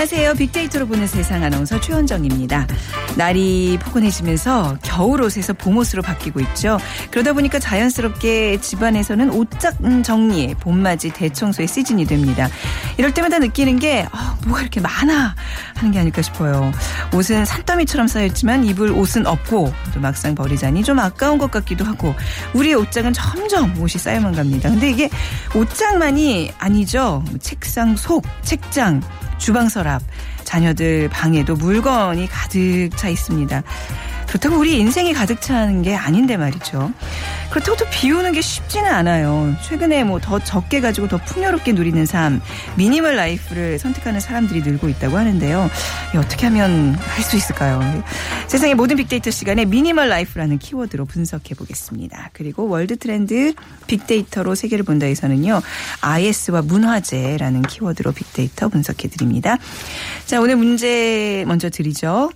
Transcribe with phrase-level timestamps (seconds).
[0.00, 0.32] 안녕하세요.
[0.32, 2.66] 빅데이터로 보는 세상 아나운서 최현정입니다.
[3.18, 6.78] 날이 포근해지면서 겨울옷에서 봄옷으로 바뀌고 있죠.
[7.10, 12.48] 그러다 보니까 자연스럽게 집안에서는 옷장 정리, 봄맞이 대청소의 시즌이 됩니다.
[12.96, 15.34] 이럴 때마다 느끼는 게 아, 뭐가 이렇게 많아
[15.74, 16.72] 하는 게 아닐까 싶어요.
[17.12, 22.14] 옷은 산더미처럼 쌓였지만 입을 옷은 없고 또 막상 버리자니 좀 아까운 것 같기도 하고
[22.54, 24.70] 우리의 옷장은 점점 옷이 쌓여만 갑니다.
[24.70, 25.10] 근데 이게
[25.54, 27.22] 옷장만이 아니죠.
[27.28, 29.02] 뭐 책상 속, 책장,
[29.40, 30.02] 주방 서랍,
[30.44, 33.62] 자녀들 방에도 물건이 가득 차 있습니다.
[34.30, 36.92] 그렇다고 우리 인생이 가득 차는 게 아닌데 말이죠.
[37.50, 39.56] 그렇다고 또 비우는 게 쉽지는 않아요.
[39.66, 42.40] 최근에 뭐 더 적게 가지고 더 풍요롭게 누리는 삶,
[42.76, 45.68] 미니멀 라이프를 선택하는 사람들이 늘고 있다고 하는데요.
[46.16, 47.80] 어떻게 하면 할 수 있을까요?
[48.46, 52.30] 세상의 모든 빅데이터 시간에 미니멀 라이프라는 키워드로 분석해 보겠습니다.
[52.32, 53.52] 그리고 월드 트렌드
[53.88, 55.60] 빅데이터로 세계를 본다에서는요.
[56.02, 59.56] IS와 문화재라는 키워드로 빅데이터 분석해 드립니다.
[60.24, 62.30] 자, 오늘 문제 먼저 드리죠.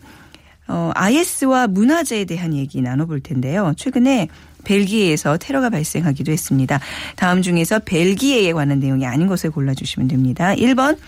[0.67, 3.75] 어, IS와 문화재에 대한 얘기 나눠볼 텐데요.
[3.77, 4.29] 최근에
[4.65, 6.81] 벨기에에서 테러가 발생하기도 했습니다.
[7.17, 10.55] 다음 중에서 벨기에에 관한 내용이 아닌 것을 골라주시면 됩니다.
[10.55, 10.99] 1번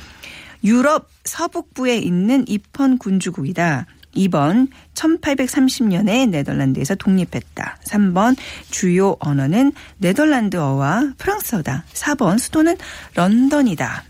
[0.63, 3.87] 유럽 서북부에 있는 입헌 군주국이다.
[4.17, 7.79] 2번 1830년에 네덜란드에서 독립했다.
[7.85, 8.37] 3번
[8.71, 11.85] 주요 언어는 네덜란드어와 프랑스어다.
[11.93, 12.77] 4번 수도는
[13.15, 14.05] 런던이다.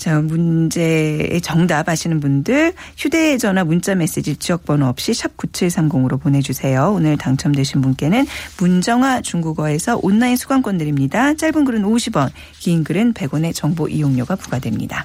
[0.00, 6.94] 자, 문제의 정답 아시는 분들 휴대전화 문자 메시지 지역번호 없이 샵 9730으로 보내주세요.
[6.96, 8.26] 오늘 당첨되신 분께는
[8.58, 11.34] 문정아 중국어에서 온라인 수강권 드립니다.
[11.34, 15.04] 짧은 글은 50원, 긴 글은 100원의 정보 이용료가 부과됩니다.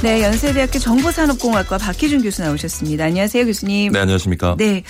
[0.00, 3.06] 네, 연세대학교 정보산업공학과 박희준 교수 나오셨습니다.
[3.06, 3.90] 안녕하세요, 교수님.
[3.92, 4.54] 네, 안녕하십니까.
[4.56, 4.84] 네.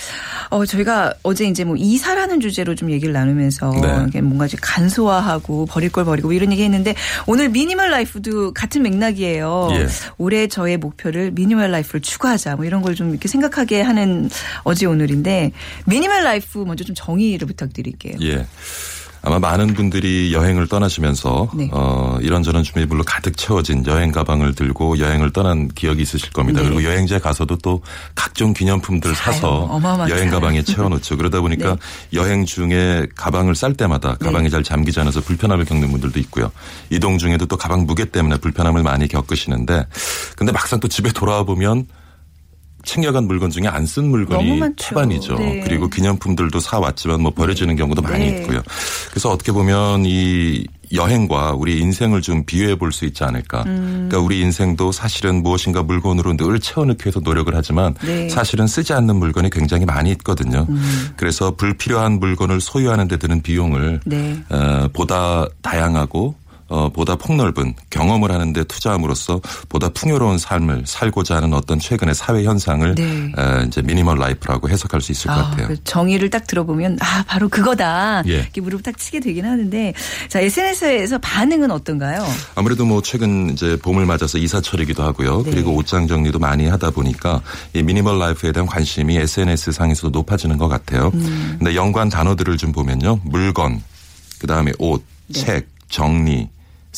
[0.50, 3.70] 어, 저희가 어제 이제 뭐 이사라는 주제로 좀 얘기를 나누면서
[4.12, 4.20] 네.
[4.20, 6.94] 뭔가 좀 간소화하고 버릴 걸 버리고 이런 얘기 했는데
[7.26, 9.70] 오늘 미니멀 라이프도 같은 맥락이에요.
[9.72, 9.86] 예.
[10.18, 14.28] 올해 저의 목표를 미니멀 라이프를 추구하자 뭐 이런 걸 좀 이렇게 생각하게 하는
[14.64, 15.52] 어제 오늘인데
[15.86, 18.16] 미니멀 라이프 먼저 좀 정의를 부탁드릴게요.
[18.22, 18.44] 예.
[19.22, 21.68] 아마 많은 분들이 여행을 떠나시면서 네.
[21.72, 26.60] 어, 이런저런 준비물로 가득 채워진 여행 가방을 들고 여행을 떠난 기억이 있으실 겁니다.
[26.60, 26.66] 네.
[26.68, 27.82] 그리고 여행지에 가서도 또
[28.14, 30.30] 각종 기념품들 사서 여행.
[30.30, 31.16] 가방에 채워놓죠.
[31.16, 32.18] 그러다 보니까 네.
[32.18, 36.50] 여행 중에 가방을 쌀 때마다 가방이 잘 잠기지 않아서 불편함을 겪는 분들도 있고요.
[36.90, 39.86] 이동 중에도 또 가방 무게 때문에 불편함을 많이 겪으시는데
[40.36, 41.86] 근데 막상 또 집에 돌아와 보면
[42.88, 44.74] 챙겨간 물건 중에 안 쓴 물건이 많죠.
[44.88, 45.34] 태반이죠.
[45.36, 45.60] 네.
[45.64, 48.38] 그리고 기념품들도 사 왔지만 뭐 버려지는 경우도 많이 네.
[48.40, 48.62] 있고요.
[49.10, 53.62] 그래서 어떻게 보면 이 여행과 우리 인생을 좀 비유해 볼 수 있지 않을까.
[53.66, 54.06] 음.
[54.08, 58.28] 그러니까 우리 인생도 사실은 무엇인가 물건으로 늘 채워넣기 위해서 노력을 하지만 네.
[58.30, 60.66] 사실은 쓰지 않는 물건이 굉장히 많이 있거든요.
[60.68, 61.10] 음.
[61.16, 64.38] 그래서 불필요한 물건을 소유하는 데 드는 비용을 네.
[64.48, 66.34] 어, 보다 다양하고
[66.68, 72.94] 어, 보다 폭넓은 경험을 하는데 투자함으로써 보다 풍요로운 삶을 살고자 하는 어떤 최근의 사회 현상을
[72.94, 73.02] 네.
[73.02, 75.68] 에, 이제 미니멀 라이프라고 해석할 수 있을 것 아, 같아요.
[75.68, 78.34] 그 정의를 딱 들어보면 아 바로 그거다 예.
[78.34, 79.94] 이렇게 무릎 딱 치게 되긴 하는데
[80.28, 82.26] 자 SNS에서 반응은 어떤가요?
[82.54, 85.42] 아무래도 뭐 최근 이제 봄을 맞아서 이사철이기도 하고요.
[85.44, 85.50] 네.
[85.50, 87.40] 그리고 옷장 정리도 많이 하다 보니까
[87.72, 91.10] 이 미니멀 라이프에 대한 관심이 SNS 상에서도 높아지는 것 같아요.
[91.14, 91.56] 음.
[91.58, 93.20] 근데 연관 단어들을 좀 보면요.
[93.24, 93.82] 물건,
[94.38, 95.40] 그 다음에 옷, 네.
[95.40, 96.48] 책, 정리,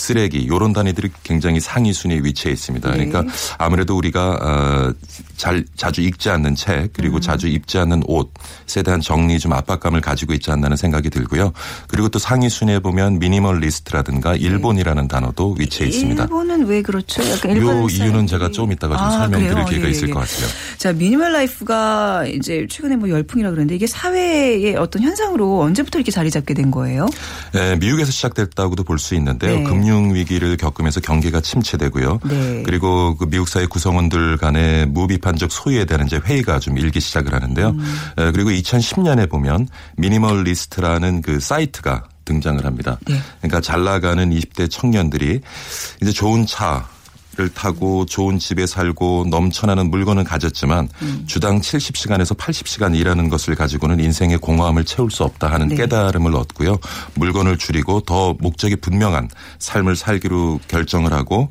[0.00, 2.90] 쓰레기 요런 단위들이 굉장히 상위 순위에 위치해 있습니다.
[2.90, 3.04] 네.
[3.06, 4.92] 그러니까 아무래도 우리가 어,
[5.36, 7.20] 잘 자주 읽지 않는 책 그리고 음.
[7.20, 11.52] 자주 입지 않는 옷에 대한 정리 좀 압박감을 가지고 있지 않나는 생각이 들고요.
[11.88, 16.22] 그리고 또 상위 순위에 보면 미니멀리스트라든가 일본이라는 단어도 위치해 있습니다.
[16.24, 17.22] 일본은 왜 그렇죠?
[17.30, 19.64] 약간 요 일본 이유는 사람들이- 제가 좀 이따가 좀 아, 설명드릴?
[19.66, 20.12] 기회가 예, 있을 예.
[20.12, 20.46] 것 같아요.
[20.78, 26.30] 자 미니멀 라이프가 이제 최근에 뭐 열풍이라 그러는데 이게 사회의 어떤 현상으로 언제부터 이렇게 자리
[26.30, 27.06] 잡게 된 거예요?
[27.54, 29.56] 예, 미국에서 시작됐다고도 볼 수 있는데요.
[29.60, 29.64] 네.
[29.64, 32.20] 금융 금융 위기를 겪으면서 경기가 침체되고요.
[32.28, 32.62] 네.
[32.64, 37.70] 그리고 그 미국 사회 구성원들 간의 무비판적 소유에 대한 이제 회의가 좀 일기 시작을 하는데요.
[37.70, 37.96] 음.
[38.18, 39.66] 에, 그리고 2010년에 보면
[39.96, 42.98] 미니멀리스트라는 그 사이트가 등장을 합니다.
[43.08, 43.16] 네.
[43.40, 45.40] 그러니까 잘 나가는 20대 청년들이
[46.00, 46.88] 이제 좋은 차
[47.40, 51.24] 를 타고 좋은 집에 살고 넘쳐나는 물건을 가졌지만 음.
[51.26, 55.76] 주당 70시간에서 80시간 일하는 것을 가지고는 인생의 공허함을 채울 수 없다 하는 네.
[55.76, 56.76] 깨달음을 얻고요.
[57.14, 61.48] 물건을 줄이고 더 목적이 분명한 삶을 살기로 결정을 하고 어,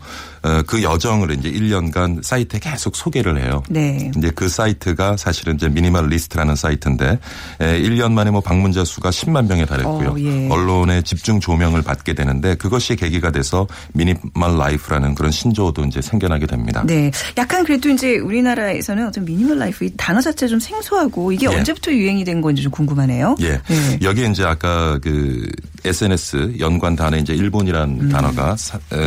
[0.68, 3.64] 그 여정을 이제 1년간 사이트에 계속 소개를 해요.
[3.70, 4.12] 네.
[4.18, 7.20] 이제 그 사이트가 사실은 이제 미니멀리스트라는 사이트인데
[7.60, 10.10] 에, 1년 만에 뭐 방문자 수가 10만 명에 달했고요.
[10.10, 10.48] 어, 예.
[10.50, 16.84] 언론의 집중 조명을 받게 되는데 그것이 계기가 돼서 미니멀 라이프라는 그런 신조어도 이제 생겨나게 됩니다.
[16.86, 17.12] 네.
[17.38, 21.56] 약간 그래도 이제 우리나라에서는 어떤 미니멀 라이프 이 단어 자체 좀 생소하고 이게 예.
[21.56, 23.36] 언제부터 유행이 된 건지 좀 궁금하네요.
[23.42, 23.62] 예.
[23.68, 24.00] 네.
[24.02, 25.50] 여기에 이제 아까 그
[25.86, 28.10] SNS 연관 단어에 이제 일본이라는 음.
[28.10, 28.56] 단어가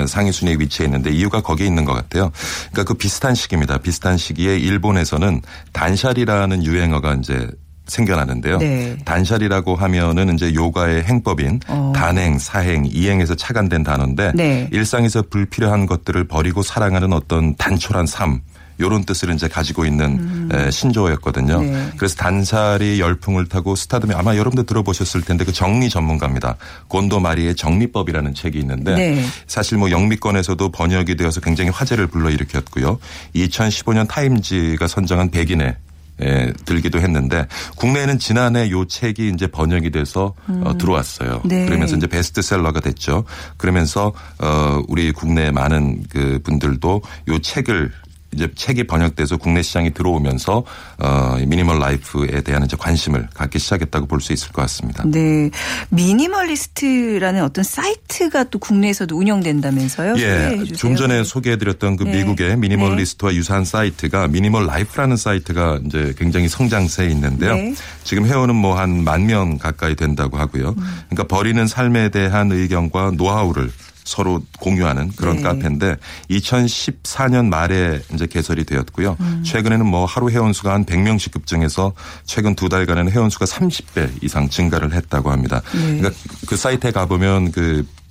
[0.06, 2.30] 상위 순위에 위치해 있는데 이 유가 거기에 있는 것 같아요.
[2.72, 3.78] 그러니까 그 비슷한 시기입니다.
[3.78, 5.40] 비슷한 시기에 일본에서는
[5.72, 7.48] 단샬이라는 유행어가 이제
[7.86, 8.58] 생겨나는데요.
[8.58, 8.96] 네.
[9.04, 11.92] 단샬이라고 하면은 이제 요가의 행법인 어.
[11.94, 14.68] 단행, 사행, 이행에서 착안된 단어인데 네.
[14.72, 18.40] 일상에서 불필요한 것들을 버리고 사랑하는 어떤 단촐한 삶
[18.80, 21.58] 요런 뜻을 이제 가지고 있는 에, 신조어였거든요.
[21.58, 21.72] 음.
[21.72, 21.90] 네.
[21.96, 26.56] 그래서 단살이 열풍을 타고 스타덤이 아마 여러분들 들어보셨을 텐데 그 정리 전문가입니다.
[26.88, 29.24] 곤도 마리의 정리법이라는 책이 있는데 네.
[29.46, 32.98] 사실 뭐 영미권에서도 번역이 되어서 굉장히 화제를 불러일으켰고요.
[33.34, 35.76] 2015년 타임지가 선정한 100인에
[36.20, 37.46] 에, 들기도 했는데
[37.76, 41.40] 국내에는 지난해 요 책이 이제 번역이 돼서 어, 들어왔어요.
[41.44, 41.64] 네.
[41.66, 43.24] 그러면서 이제 베스트셀러가 됐죠.
[43.56, 47.92] 그러면서 어 우리 국내 많은 그 분들도 요 책을
[48.34, 50.64] 이제 책이 번역돼서 국내 시장에 들어오면서
[50.98, 55.02] 어 미니멀 라이프에 대한 이제 관심을 갖기 시작했다고 볼 수 있을 것 같습니다.
[55.06, 55.50] 네.
[55.90, 60.14] 미니멀리스트라는 어떤 사이트가 또 국내에서도 운영된다면서요?
[60.16, 60.64] 소개해 예.
[60.72, 62.18] 좀 전에 소개해 드렸던 그 네.
[62.18, 67.54] 미국의 미니멀리스트와 유사한 사이트가 미니멀 라이프라는 사이트가 이제 굉장히 성장세에 있는데요.
[67.54, 67.74] 네.
[68.04, 70.70] 지금 회원은 뭐 한 만 명 가까이 된다고 하고요.
[70.78, 71.00] 음.
[71.10, 73.70] 그러니까 버리는 삶에 대한 의견과 노하우를
[74.04, 75.42] 서로 공유하는 그런 네.
[75.42, 75.96] 카페인데
[76.30, 79.16] 2014년 말에 이제 개설이 되었고요.
[79.20, 79.42] 음.
[79.44, 81.92] 최근에는 뭐 하루 회원 수가 한 100명씩 급증해서
[82.24, 85.62] 최근 두 달간에는 회원 수가 30배 이상 증가를 했다고 합니다.
[85.72, 85.98] 네.
[85.98, 86.10] 그러니까
[86.46, 88.01] 그 사이트에 가보면 그 에,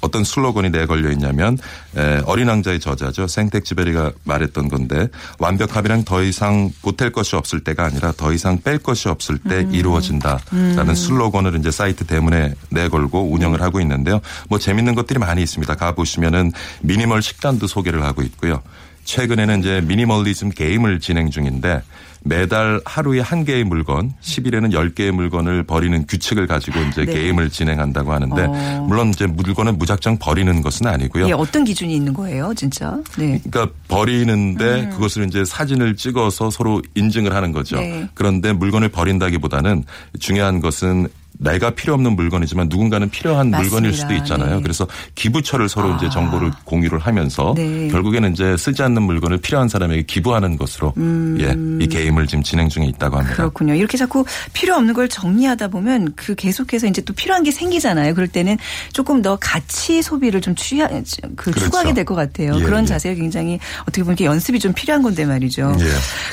[0.00, 1.56] 어떤 슬로건이 내걸려 있냐면
[1.96, 8.12] 에, 어린 왕자의 저자죠 생텍쥐베리가 말했던 건데 완벽함이란 더 이상 보탤 것이 없을 때가 아니라
[8.12, 9.74] 더 이상 뺄 것이 없을 때 음.
[9.74, 14.20] 이루어진다라는 슬로건을 이제 사이트 대문에 내걸고 운영을 하고 있는데요.
[14.48, 15.74] 뭐 재밌는 것들이 많이 있습니다.
[15.74, 18.62] 가 보시면은 미니멀 식단도 소개를 하고 있고요.
[19.04, 21.82] 최근에는 이제 미니멀리즘 게임을 진행 중인데
[22.24, 27.12] 매달 하루에 한 개의 물건, 10일에는 10개의 물건을 버리는 규칙을 가지고 이제 네.
[27.12, 28.86] 게임을 진행한다고 하는데 어.
[28.88, 31.28] 물론 이제 물건을 무작정 버리는 것은 아니고요.
[31.28, 32.98] 예, 어떤 기준이 있는 거예요, 진짜?
[33.18, 33.40] 네.
[33.44, 37.76] 그러니까 버리는데 그것을 이제 사진을 찍어서 서로 인증을 하는 거죠.
[37.76, 38.08] 네.
[38.14, 39.84] 그런데 물건을 버린다기보다는
[40.18, 43.74] 중요한 것은 내가 필요 없는 물건이지만 누군가는 필요한 맞습니다.
[43.76, 44.56] 물건일 수도 있잖아요.
[44.56, 44.62] 네.
[44.62, 45.96] 그래서 기부처를 서로 아.
[45.96, 47.88] 이제 정보를 공유를 하면서 네.
[47.88, 50.94] 결국에는 이제 쓰지 않는 물건을 필요한 사람에게 기부하는 것으로
[51.40, 53.34] 예, 이 게임을 지금 진행 중에 있다고 합니다.
[53.34, 53.36] 음.
[53.36, 53.74] 그렇군요.
[53.74, 58.14] 이렇게 자꾸 필요 없는 걸 정리하다 보면 그 계속해서 이제 또 필요한 게 생기잖아요.
[58.14, 58.56] 그럴 때는
[58.92, 61.04] 조금 더 가치 소비를 좀 취하, 그
[61.50, 61.60] 그렇죠.
[61.60, 62.54] 추구하게 될 것 같아요.
[62.58, 62.86] 예, 그런 예.
[62.86, 65.74] 자세가 굉장히 어떻게 보면 이렇게 연습이 좀 필요한 건데 말이죠.
[65.80, 65.84] 예.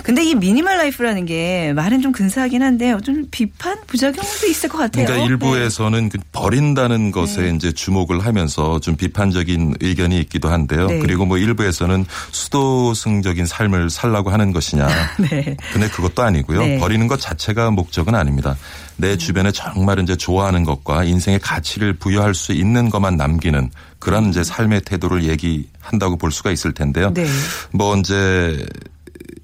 [0.04, 4.91] 근데 이 미니멀 라이프라는 게 말은 좀 근사하긴 한데 좀 비판 부작용도 있을 것 같아요.
[4.92, 5.26] 그러니까 네.
[5.26, 10.88] 일부에서는 그 버린다는 것에 이제 주목을 하면서 좀 비판적인 의견이 있기도 한데요.
[10.88, 11.00] 네.
[11.00, 14.88] 그리고 뭐 일부에서는 수도승적인 삶을 살라고 하는 것이냐.
[15.20, 15.56] 네.
[15.74, 16.60] 근데 그것도 아니고요.
[16.60, 16.80] 네.
[16.80, 18.56] 버리는 것 자체가 목적은 아닙니다.
[18.98, 24.44] 내 주변에 정말 이제 좋아하는 것과 인생의 가치를 부여할 수 있는 것만 남기는 그런 이제
[24.44, 27.14] 삶의 태도를 얘기한다고 볼 수가 있을 텐데요.
[27.14, 27.26] 네.
[27.72, 28.66] 뭐 이제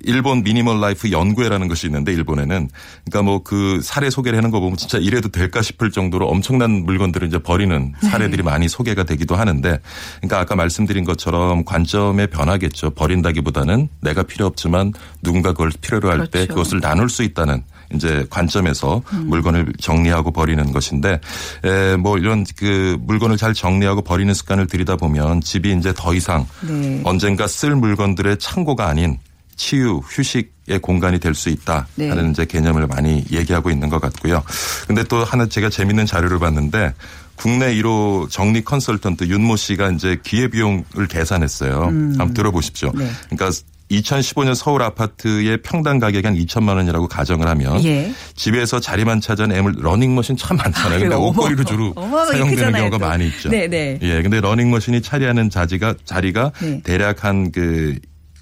[0.07, 2.69] 일본 미니멀 라이프 연구회라는 것이 있는데 일본에는
[3.05, 7.29] 그러니까 뭐 그 사례 소개를 하는 거 보면 진짜 이래도 될까 싶을 정도로 엄청난 물건들을
[7.29, 9.79] 이제 버리는 사례들이 많이 소개가 되기도 하는데
[10.17, 12.89] 그러니까 아까 말씀드린 것처럼 관점의 변화겠죠.
[12.91, 16.47] 버린다기보다는 내가 필요 없지만 누군가 그걸 필요로 할때 그렇죠.
[16.49, 21.21] 그것을 나눌 수 있다는 이제 관점에서 물건을 정리하고 버리는 것인데
[21.63, 26.45] 에, 뭐 이런 그 물건을 잘 정리하고 버리는 습관을 들이다 보면 집이 이제 더 이상
[26.67, 27.01] 네.
[27.05, 29.17] 언젠가 쓸 물건들의 창고가 아닌
[29.57, 32.07] 치유, 휴식의 공간이 될 수 있다 네.
[32.09, 34.41] 하는 이제 개념을 많이 얘기하고 있는 것 같고요.
[34.87, 36.93] 근데 또 하나 제가 재밌는 자료를 봤는데
[37.35, 41.83] 국내 1호 정리 컨설턴트 윤모 씨가 이제 기회비용을 계산했어요.
[41.83, 42.91] 한번 들어보십시오.
[42.95, 43.09] 네.
[43.29, 43.51] 그러니까
[43.91, 48.11] 2015년 서울 아파트의 평당 가격이 한 2천만 원이라고 가정을 하면 예.
[48.35, 50.99] 집에서 자리만 차지한 애물 러닝머신 참 많잖아요.
[50.99, 51.15] 근데.
[51.15, 51.63] 옷걸이로
[51.95, 53.05] 어머, 주로 사용되는 경우가 또.
[53.05, 53.49] 많이 있죠.
[53.49, 53.97] 네, 네.
[54.01, 56.81] 예, 근데 러닝머신이 차지하는 자리가 자리가 네.
[56.83, 57.99] 대략 한그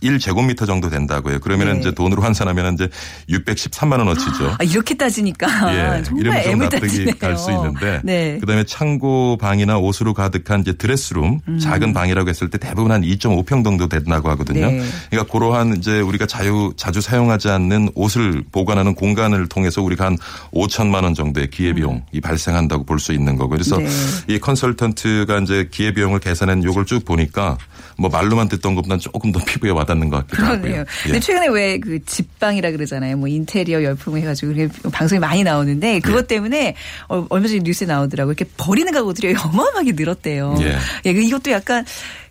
[0.10, 1.40] 1제곱미터 정도 된다고요.
[1.40, 1.80] 그러면 네.
[1.80, 2.90] 이제 돈으로 환산하면 이제
[3.30, 4.56] 613만 원어치죠.
[4.60, 5.48] 아, 이렇게 따지니까
[6.00, 7.06] 예, 정말 좀 납득이.
[7.20, 8.38] 갈 수 있는데 네.
[8.40, 11.60] 그다음에 창고 방이나 옷으로 가득한 이제 드레스룸 음.
[11.60, 14.68] 작은 방이라고 했을 때 대부분 한 2.5평 정도 된다고 하거든요.
[14.72, 14.84] 네.
[15.10, 20.18] 그러니까 그러한 이제 우리가 자유 자주 사용하지 않는 옷을 보관하는 공간을 통해서 우리가 한
[20.54, 23.88] 5천만 원 정도의 기회 비용이 발생한다고 볼 수 있는 거고 그래서 네.
[24.30, 27.58] 이 컨설턴트가 이제 기회 비용을 계산한 요걸 쭉 보니까
[27.98, 30.62] 뭐 말로만 듣던 것보다는 조금 더 피부에 와닿 는 것 같기도 하고요.
[30.62, 30.82] 그러네요.
[30.82, 31.04] 예.
[31.04, 33.18] 근데 최근에 왜 그 집방이라 그러잖아요.
[33.18, 34.54] 뭐 인테리어 열풍 해가지고
[34.92, 36.28] 방송이 많이 나오는데 그것 예.
[36.28, 36.76] 때문에
[37.10, 38.34] 어, 얼마 전에 뉴스에 나오더라고요.
[38.38, 40.58] 이렇게 버리는 가구들이 어마어마하게 늘었대요.
[40.62, 40.78] 예.
[41.06, 41.86] 예, 그 이것도 약간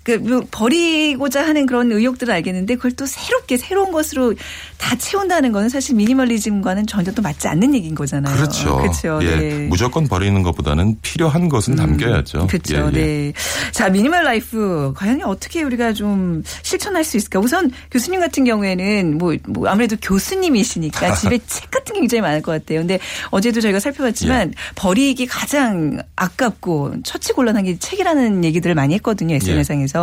[0.04, 4.34] 그뭐 버리고자 하는 그런 의욕들은 알겠는데 그걸 또 새롭게 새로운 것으로
[4.76, 8.36] 다 채운다는 거는 사실 미니멀리즘과는 전혀 또 맞지 않는 얘기인 거잖아요.
[8.36, 8.76] 그렇죠.
[8.76, 9.18] 그렇죠.
[9.22, 9.36] 예.
[9.36, 9.52] 네.
[9.54, 9.68] 음.
[9.70, 12.48] 무조건 버리는 것보다는 필요한 것은 남겨야죠.
[12.48, 12.74] 그렇죠.
[12.76, 12.90] 예, 예.
[12.90, 13.32] 네.
[13.72, 17.40] 자, 미니멀 라이프 과연 어떻게 우리가 좀 실천할 수 있을까?
[17.40, 22.52] 우선 교수님 같은 경우에는 뭐, 뭐 아무래도 교수님이시니까 집에 책 같은 게 굉장히 많을 것
[22.52, 22.80] 같아요.
[22.80, 22.98] 근데
[23.30, 24.54] 어제도 저희가 살펴봤지만 예.
[24.74, 29.34] 버리기 가장 아깝고 처치 곤란한 게 책이라는 얘기들을 많이 했거든요.
[29.36, 29.93] SNS상에서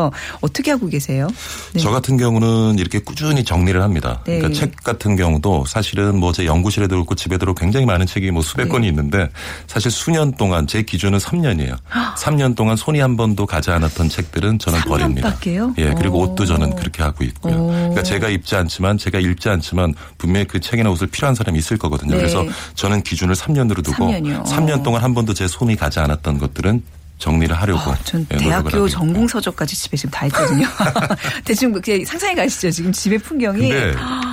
[0.41, 1.27] 어떻게 하고 계세요?
[1.73, 1.79] 네.
[1.79, 4.21] 저 같은 경우는 이렇게 꾸준히 정리를 합니다.
[4.25, 4.39] 네.
[4.39, 8.63] 그러니까 책 같은 경우도 사실은 뭐 제 연구실에도 그렇고 집에도 굉장히 많은 책이 뭐 수백
[8.65, 8.69] 네.
[8.69, 9.29] 권이 있는데
[9.67, 11.75] 사실 수년 동안 제 기준은 3년이에요.
[12.17, 15.29] 3년 동안 손이 한 번도 가지 않았던 책들은 저는 3년 버립니다.
[15.29, 15.73] 밖에요?
[15.77, 16.21] 예, 그리고 오.
[16.23, 17.55] 옷도 저는 그렇게 하고 있고요.
[17.55, 17.67] 오.
[17.67, 22.11] 그러니까 제가 입지 않지만 제가 읽지 않지만 분명히 그 책이나 옷을 필요한 사람이 있을 거거든요.
[22.11, 22.17] 네.
[22.17, 22.45] 그래서
[22.75, 24.45] 저는 기준을 3년으로 두고 3년이요.
[24.45, 26.81] 3년 동안 한 번도 제 손이 가지 않았던 것들은
[27.21, 28.89] 정리를 하려고 어, 전 예, 대학교.
[28.89, 30.67] 전공 서적까지 집에 지금 다 있거든요.
[31.45, 32.71] 대충 그게 상상이 가시죠?
[32.71, 33.69] 지금 집의 풍경이.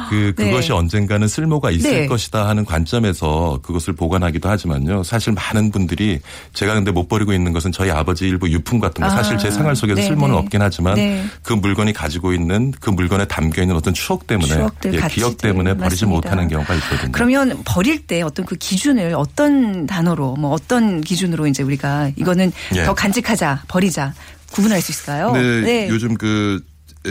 [0.08, 0.46] 그 네.
[0.46, 2.06] 그것이 언젠가는 쓸모가 있을 네.
[2.06, 5.02] 것이다 하는 관점에서 그것을 보관하기도 하지만요.
[5.02, 6.18] 사실 많은 분들이
[6.54, 9.50] 제가 근데 못 버리고 있는 것은 저희 아버지 일부 유품 같은 거 아, 사실 제
[9.50, 10.40] 생활 속에서 네, 쓸모는 네.
[10.40, 11.26] 없긴 하지만 네.
[11.42, 15.08] 그 물건이 가지고 있는 그 물건에 담겨 있는 어떤 추억 때문에 추억들, 예.
[15.08, 16.06] 기억 때문에 버리지 맞습니다.
[16.06, 17.12] 못하는 경우가 있거든요.
[17.12, 22.77] 그러면 버릴 때 어떤 그 기준을 어떤 단어로 뭐 어떤 기준으로 이제 우리가 이거는 예.
[22.84, 24.14] 더 간직하자 버리자
[24.50, 25.32] 구분할 수 있을까요?
[25.32, 26.60] 근데 요즘 그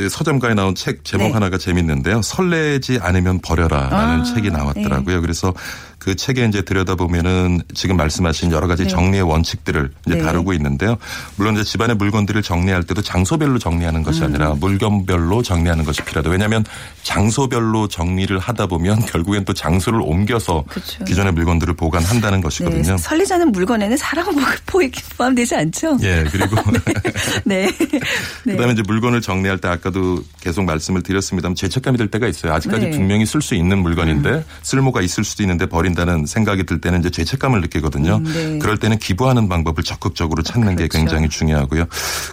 [0.09, 1.33] 서점가에 나온 책 제목 네.
[1.33, 2.21] 하나가 재밌는데요.
[2.21, 5.21] 설레지 않으면 버려라라는 아, 책이 나왔더라고요.
[5.21, 5.53] 그래서
[5.99, 8.89] 그 책에 이제 들여다보면은 지금 말씀하신 여러 가지 네.
[8.89, 10.21] 정리의 원칙들을 이제 네.
[10.21, 10.97] 다루고 있는데요.
[11.35, 14.27] 물론 이제 집안의 물건들을 정리할 때도 장소별로 정리하는 것이 음.
[14.27, 16.29] 아니라 물건별로 정리하는 것이 필요하다.
[16.29, 16.63] 왜냐하면
[17.03, 21.03] 장소별로 정리를 하다 보면 결국엔 또 장소를 옮겨서 그렇죠.
[21.03, 22.97] 기존의 물건들을 보관한다는 네, 것이거든요.
[22.97, 24.27] 설레자는 물건에는 사람
[25.17, 25.97] 포함되지 않죠?
[26.03, 26.55] 예, 그리고
[27.43, 27.67] 네.
[28.45, 28.53] 네.
[28.53, 32.53] 그다음에 이제 물건을 정리할 때 아까 도 계속 말씀을 드렸습니다만 죄책감이 들 때가 있어요.
[32.53, 32.91] 아직까지 네.
[32.91, 32.98] 음.
[32.98, 37.62] 분명히 쓸 수 있는 물건인데 쓸모가 있을 수도 있는데 버린다는 생각이 들 때는 이제 죄책감을
[37.62, 38.17] 느끼거든요.
[38.17, 38.60] 음, 네.
[38.60, 40.98] 그럴 때는 기부하는 방법을 적극적으로 찾는 게 그렇죠.
[40.98, 41.86] 굉장히 중요하고요.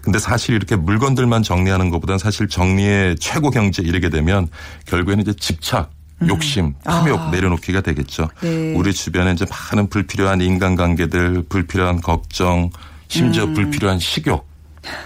[0.03, 4.49] 근데 사실 이렇게 물건들만 정리하는 것보다는 사실 정리의 최고 경지에 이르게 되면
[4.87, 5.91] 결국에는 이제 집착
[6.29, 7.31] 욕심, 탐욕 아.
[7.31, 8.29] 내려놓기가 되겠죠.
[8.41, 8.75] 네.
[8.75, 12.71] 우리 주변에 이제 많은 불필요한 인간관계들, 불필요한 걱정,
[13.09, 13.55] 심지어 음.
[13.55, 14.47] 불필요한 식욕,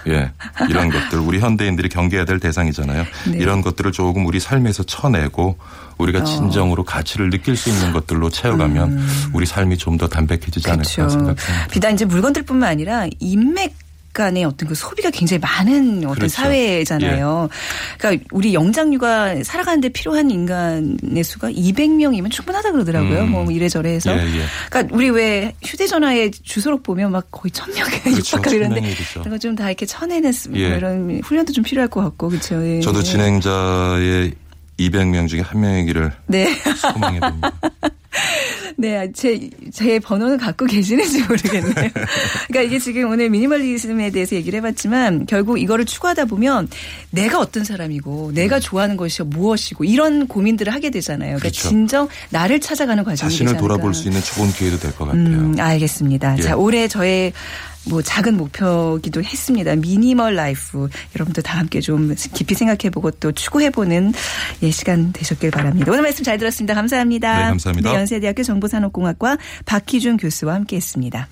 [0.06, 0.30] 예,
[0.68, 3.04] 이런 것들 우리 현대인들이 경계해야 될 대상이잖아요.
[3.30, 3.38] 네.
[3.38, 5.78] 이런 것들을 조금 우리 삶에서 쳐내고 어.
[5.98, 9.00] 우리가 진정으로 가치를 느낄 수 있는 것들로 채워가면
[9.32, 10.94] 우리 삶이 좀 더 담백해지지 않을까 음.
[10.94, 11.08] 그렇죠.
[11.10, 11.66] 생각합니다.
[11.72, 13.74] 비단 이제 물건들뿐만 아니라 인맥
[14.18, 16.34] 간의 어떤 그 소비가 굉장히 많은 어떤 그렇죠.
[16.34, 17.48] 사회잖아요.
[17.96, 23.20] 그러니까 우리 영장류가 살아가는데 필요한 인간의 수가 200명이면 충분하다 그러더라고요.
[23.20, 23.30] 음.
[23.30, 24.10] 뭐 이래저래 해서.
[24.10, 24.42] 예, 예.
[24.68, 28.36] 그러니까 우리 왜 휴대전화에 주소록 보면 막 거의 천 명에 그렇죠.
[28.36, 29.20] 육박하고 이런데 천 명이 그렇죠.
[29.20, 30.58] 그런 거좀 다 이렇게 쳐내는 예.
[30.58, 32.60] 이런 훈련도 좀 필요할 것 같고 그렇죠.
[32.66, 32.80] 예.
[32.80, 34.32] 저도 진행자의
[34.80, 36.52] 200명 중에 한 명이기를 네.
[36.76, 37.52] 소망해 봅니다.
[38.80, 41.72] 네, 제, 제 번호는 갖고 계시는지 모르겠네요.
[42.46, 46.68] 그러니까 이게 지금 오늘 미니멀리즘에 대해서 얘기를 해봤지만 결국 이거를 추구하다 보면
[47.10, 51.38] 내가 어떤 사람이고 내가 좋아하는 것이 무엇이고 이런 고민들을 하게 되잖아요.
[51.38, 51.68] 그러니까 그렇죠.
[51.68, 53.60] 진정 나를 찾아가는 과정이 자신을 않을까.
[53.60, 55.22] 돌아볼 수 있는 좋은 기회도 될 것 같아요.
[55.24, 56.38] 음, 알겠습니다.
[56.38, 56.42] 예.
[56.42, 57.32] 자, 올해 저의
[57.88, 59.74] 뭐 작은 목표기도 했습니다.
[59.76, 60.88] 미니멀 라이프.
[61.16, 64.12] 여러분도 다 함께 좀 깊이 생각해보고 또 추구해보는
[64.62, 65.90] 예, 시간 되셨길 바랍니다.
[65.90, 66.74] 오늘 말씀 잘 들었습니다.
[66.74, 67.38] 감사합니다.
[67.38, 67.90] 네, 감사합니다.
[67.92, 71.28] 네, 연세대학교 정보 산업공학과 박희준 교수와 함께했습니다.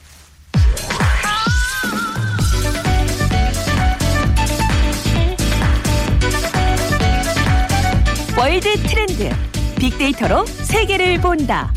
[8.38, 9.30] 월드 트렌드
[9.78, 11.72] 빅데이터로 세계를 본다.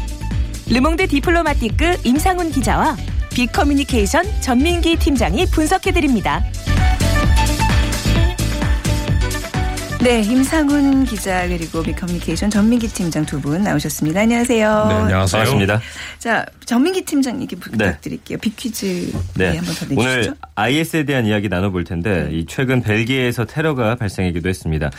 [0.69, 2.95] 르몽드 디플로마티크 임상훈 기자와
[3.33, 6.43] 빅커뮤니케이션 전민기 팀장이 분석해드립니다.
[10.01, 14.21] 네, 임상훈 기자 그리고 미커뮤니케이션 전민기 팀장 두 분 나오셨습니다.
[14.21, 14.85] 안녕하세요.
[14.87, 15.39] 네, 안녕하세요.
[15.43, 15.81] 반갑습니다.
[16.19, 18.37] 자, 전민기 팀장님께 부탁드릴게요.
[18.37, 19.57] 빅퀴즈 네.
[19.57, 20.35] 한번 더 오늘 내주시죠.
[20.55, 24.89] IS에 대한 이야기 나눠볼 텐데 이 최근 벨기에에서 테러가 발생하기도 했습니다.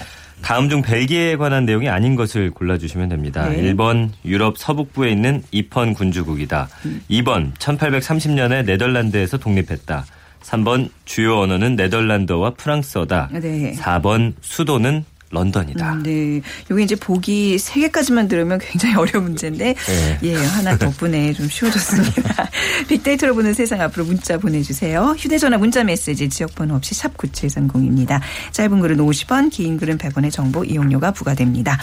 [0.42, 3.48] 다음 중 벨기에에 관한 내용이 아닌 것을 골라주시면 됩니다.
[3.48, 3.62] 네.
[3.74, 6.68] 1번 유럽 서북부에 있는 이펀 군주국이다.
[6.86, 7.02] 음.
[7.10, 10.04] 2번 1830년에 네덜란드에서 독립했다.
[10.42, 13.30] 3번 주요 언어는 네덜란드어와 프랑스어다.
[13.32, 13.74] 네.
[13.78, 15.92] 4번 수도는 런던이다.
[15.92, 16.40] 음, 네.
[16.70, 20.18] 요게 이제 보기 세 개까지만 들으면 굉장히 어려운 문제인데, 네.
[20.24, 22.50] 예, 하나 덕분에 좀 쉬워졌습니다.
[22.88, 25.14] 빅데이터로 보는 세상 앞으로 문자 보내주세요.
[25.16, 28.20] 휴대전화 문자 메시지 지역번호 없이 샵 9730입니다.
[28.50, 31.78] 짧은 글은 50원, 긴 글은 100원의 정보 이용료가 부과됩니다.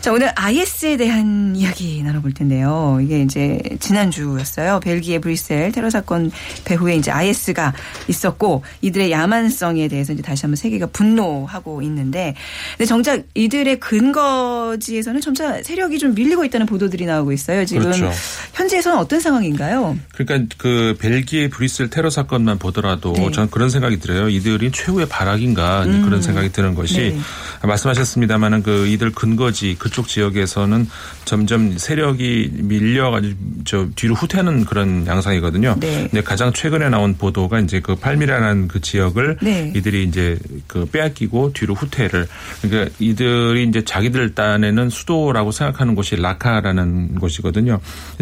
[0.00, 3.00] 자, 오늘 IS에 대한 이야기 나눠볼 텐데요.
[3.02, 4.78] 이게 이제 지난주였어요.
[4.78, 6.30] 벨기에 브뤼셀 테러 사건
[6.64, 7.74] 배후에 이제 IS가
[8.06, 12.36] 있었고 이들의 야만성에 대해서 이제 다시 한번 세계가 분노하고 있는데
[12.76, 17.64] 근데 정작 이들의 근거지에서는 점차 세력이 좀 밀리고 있다는 보도들이 나오고 있어요.
[17.64, 18.12] 지금 그렇죠.
[18.54, 19.98] 현재에서는 어떤 상황인가요?
[20.14, 23.26] 그러니까 그 벨기에 브뤼셀 테러 사건만 보더라도 네.
[23.26, 23.32] 음.
[23.32, 24.28] 저는 그런 생각이 들어요.
[24.28, 27.18] 이들이 최후의 발악인가 이제 그런 생각이 드는 것이 네.
[27.66, 30.88] 말씀하셨습니다마는 그 이들 근거지 그쪽 지역에서는
[31.24, 35.76] 점점 세력이 밀려가지고 저 뒤로 후퇴하는 그런 양상이거든요.
[35.78, 36.08] 네.
[36.10, 39.72] 근데 가장 최근에 나온 보도가 이제 그 팔미라라는 그 지역을 네.
[39.74, 42.26] 이들이 이제 그 빼앗기고 뒤로 후퇴를
[42.62, 47.80] 그러니까 이들이 이제 자기들 딴에는 수도라고 생각하는 곳이 라카라는 곳이거든요.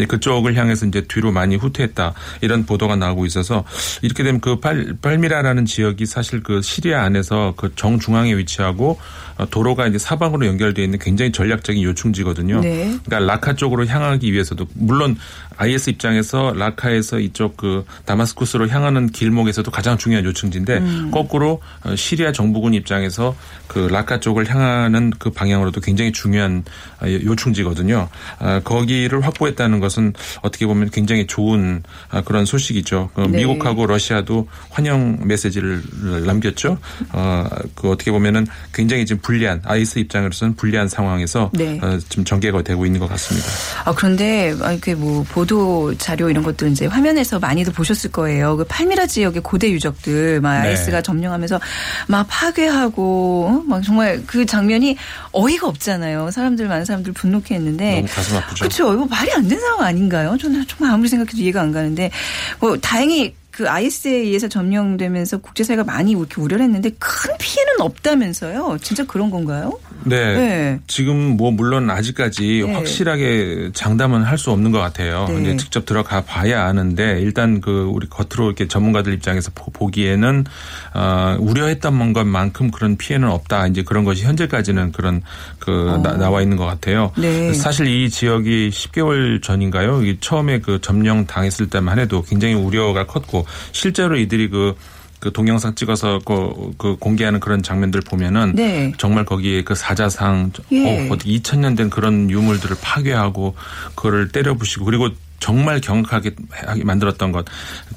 [0.09, 3.65] 그쪽을 향해서 이제 뒤로 많이 후퇴했다 이런 보도가 나오고 있어서
[4.03, 8.99] 이렇게 되면 그 팔, 팔미라라는 지역이 사실 그 시리아 안에서 그 정중앙에 위치하고
[9.39, 12.61] 어, 도로가 이제 사방으로 연결되어 있는 굉장히 전략 적인 요충지거든요.
[12.61, 12.99] 네.
[13.05, 15.17] 그러니까 라카 쪽으로 향하기 위해서도 물론
[15.59, 21.11] IS 입장에서 라카에서 이쪽 그 다마스쿠스로 향하는 길목에서도 가장 중요한 요충지인데 음.
[21.11, 23.35] 거꾸로 어, 시리아 정부군 입장에서
[23.67, 26.65] 그 라카 쪽을 향하는 그 방향으로도 굉장히 중요한
[27.01, 28.09] 어, 요충지거든요.
[28.39, 33.11] 아, 거기를 확보했다는 것은 어떻게 보면 굉장히 좋은 아, 그런 소식이죠.
[33.15, 33.39] 그 네.
[33.39, 35.83] 미국하고 러시아도 환영 메시지를
[36.27, 36.79] 남겼죠.
[37.13, 41.79] 어, 그 어떻게 보면은 굉장히 지금 불리한 아이스 입장으로서는 불리한 상황에서 네.
[41.83, 43.49] 어, 지금 전개가 되고 있는 것 같습니다.
[43.85, 48.57] 아, 그런데 이렇게 뭐 보도 자료 이런 것들 이제 화면에서 많이들 보셨을 거예요.
[48.57, 50.69] 그 팔미라 지역의 고대 유적들 막 네.
[50.69, 51.61] 아이스가 점령하면서
[52.09, 53.63] 막 파괴하고 어?
[53.67, 54.97] 막 정말 그 장면이
[55.33, 56.31] 어이가 없잖아요.
[56.31, 58.65] 사람들 많은 사람들 분노케 했는데 너무 가슴 아프죠.
[58.65, 58.95] 그렇죠.
[58.95, 60.37] 이거 말이 안 되는 상황 아닌가요?
[60.39, 62.11] 저는 정말 아무리 생각해도 이해가 안 가는데
[62.59, 68.77] 뭐 다행히 그 IS에 의해서 점령되면서 국제사회가 많이 이렇게 우려를 했는데 큰 피해는 없다면서요.
[68.83, 69.79] 진짜 그런 건가요?
[70.05, 70.37] 네.
[70.37, 70.81] 네.
[70.87, 72.75] 지금 뭐 물론 아직까지 네.
[72.75, 75.25] 확실하게 장담은 할 수 없는 것 같아요.
[75.29, 75.35] 네.
[75.35, 80.45] 근데 직접 들어가 봐야 아는데 일단 그 우리 겉으로 이렇게 전문가들 입장에서 보- 보기에는
[80.93, 83.69] 어, 우려했던 것만큼 그런 피해는 없다.
[83.69, 85.23] 이제 그런 것이 현재까지는 그런
[85.59, 87.05] 그 나, 나와 있는 것 같아요.
[87.05, 87.13] 어.
[87.17, 87.55] 네.
[87.55, 90.03] 사실 이 지역이 10개월 전인가요?
[90.05, 96.21] 이 처음에 그 점령 당했을 때만 해도 굉장히 우려가 컸고 실제로 이들이 그그 동영상 찍어서
[96.25, 98.93] 그, 그 공개하는 그런 장면들 보면은 네.
[98.99, 101.09] 정말 거기에 그 사자상 예.
[101.09, 103.55] 어, 어디 2000년 된 그런 유물들을 파괴하고
[103.95, 106.33] 그거를 때려 부시고 그리고 정말 경악하게
[106.67, 107.45] 하게 만들었던 것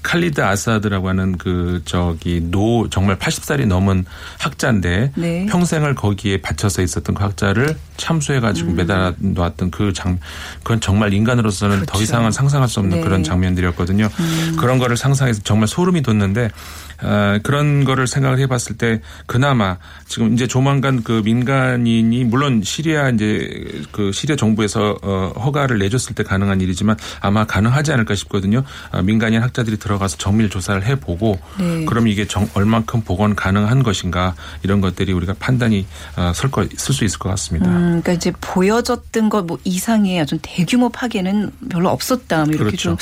[0.04, 4.06] 칼리드 아사드라고 하는 그 저기 노 정말 80살이 넘은
[4.40, 5.46] 학자인데 네.
[5.48, 10.20] 평생을 거기에 바쳐서 있었던 그 학자를 참수해 가지고 매달아 놓았던 그 장
[10.60, 11.86] 그건 정말 인간으로서는 더 음.
[11.86, 12.04] 그렇죠.
[12.04, 13.02] 이상은 상상할 수 없는 네.
[13.02, 13.04] 음.
[13.04, 14.10] 그런 장면들이었거든요.
[14.58, 16.50] 그런 거를 상상해서 정말 소름이 돋는데 어,
[17.44, 24.12] 그런 거를 생각을 해봤을 때 그나마 지금 이제 조만간 그 민간인이 물론 시리아 이제 그
[24.12, 28.64] 시리아 정부에서 어, 허가를 내줬을 때 가능한 일이지만 아마 가능하지 않을까 싶거든요.
[28.92, 31.86] 어, 민간인 학자들이 들어가서 정밀 조사를 해보고 네.
[31.86, 35.86] 그럼 이게 정, 얼만큼 복원 가능한 것인가 이런 것들이 우리가 판단이
[36.16, 37.70] 어, 설거쓸 수 있을 것 같습니다.
[37.70, 42.46] 음, 그러니까 이제 보여졌던 것 뭐 이상의 어떤 대규모 파괴는 별로 없었다.
[42.46, 42.78] 뭐 이렇게 그렇죠.
[42.78, 42.98] 좀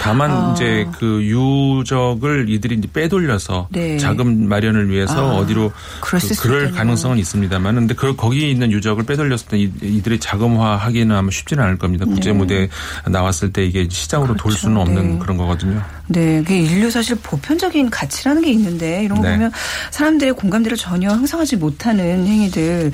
[0.00, 0.52] 다만 아.
[0.52, 3.96] 이제 그 유적을 이들이 이제 빼돌려서 네.
[3.98, 6.70] 자금 마련을 위해서 아, 어디로 그, 있겠네요.
[6.72, 11.78] 가능성은 있습니다만 근데 그 거기 있는 유적을 빼돌렸을 때 이- 이들이 자금화하기는 아마 쉽지는 않을
[11.78, 12.04] 겁니다.
[12.04, 12.68] 국제 무대에
[13.08, 14.42] 나왔을 때 이게 시장으로 돌 네.
[14.52, 14.58] 그렇죠.
[14.58, 15.18] 수는 없는 네.
[15.18, 15.82] 그런 거거든요.
[16.08, 19.34] 네, 그 인류 사실 보편적인 가치라는 게 있는데 이런 거 네.
[19.34, 19.50] 보면
[19.90, 22.92] 사람들의 공감대를 전혀 형성하지 못하는 행위들.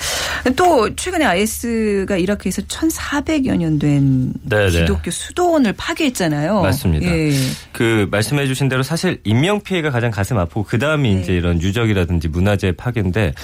[0.56, 4.80] 또 최근에 IS가 이라크에서 1,400여 년된 네, 네.
[4.80, 6.60] 기독교 수도원을 파괴했잖아요.
[6.62, 7.06] 맞습니다.
[7.06, 7.32] 예.
[7.72, 11.20] 그 말씀해 주신 대로 사실 인명 피해가 가장 가슴 아프고 그 다음이 네.
[11.20, 13.34] 이제 이런 유적이라든지 문화재 파괴인데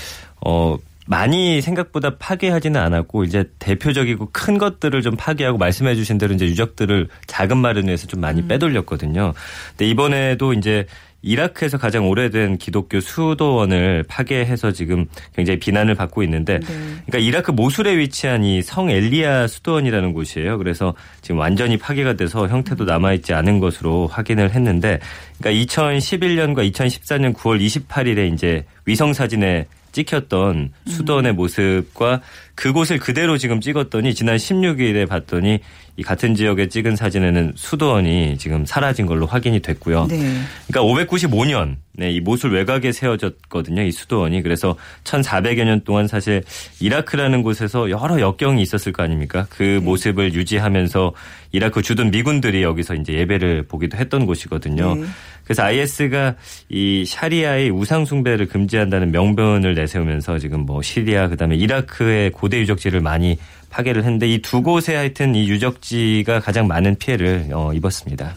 [0.44, 0.76] 어
[1.07, 7.09] 많이 생각보다 파괴하지는 않았고 이제 대표적이고 큰 것들을 좀 파괴하고 말씀해 주신 대로 이제 유적들을
[7.26, 8.48] 자금 마련 위해서 좀 많이 음.
[8.48, 9.35] 빼돌렸거든요.
[9.70, 10.87] 근데 이번에도 이제
[11.24, 18.44] 이라크에서 가장 오래된 기독교 수도원을 파괴해서 지금 굉장히 비난을 받고 있는데 그러니까 이라크 모술에 위치한
[18.44, 20.58] 이 성 엘리야 수도원이라는 곳이에요.
[20.58, 24.98] 그래서 지금 완전히 파괴가 돼서 형태도 남아 있지 않은 것으로 확인을 했는데
[25.38, 32.20] 그러니까 2011년과 2014년 9월 28일에 이제 위성 사진에 찍혔던 수도원의 모습과
[32.56, 35.60] 그곳을 그대로 지금 찍었더니 지난 16일에 봤더니
[35.96, 40.07] 이 같은 지역에 찍은 사진에는 수도원이 지금 사라진 걸로 확인이 됐고요.
[40.09, 40.18] 네.
[40.66, 43.83] 그러니까 595년 네, 이 모술 외곽에 세워졌거든요.
[43.83, 44.42] 이 수도원이.
[44.42, 46.42] 그래서 1400여 년 동안 사실
[46.80, 49.46] 이라크라는 곳에서 여러 역경이 있었을 거 아닙니까?
[49.48, 51.12] 그 모습을 유지하면서
[51.52, 54.96] 이라크 주둔 미군들이 여기서 이제 예배를 보기도 했던 곳이거든요.
[54.96, 55.04] 네.
[55.44, 56.35] 그래서 IS가
[56.68, 63.38] 이 샤리아의 우상 숭배를 금지한다는 명분을 내세우면서 지금 뭐 시리아 그다음에 이라크의 고대 유적지를 많이
[63.74, 68.34] 파괴를 했는데 이 두 곳에 하여튼 이 유적지가 가장 많은 피해를 어, 입었습니다.